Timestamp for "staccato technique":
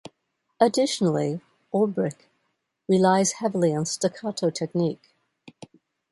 3.85-5.13